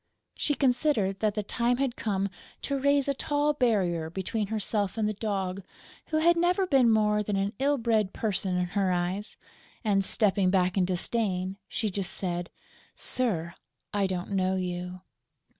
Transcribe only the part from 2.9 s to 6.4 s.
a tall barrier between herself and the Dog, who had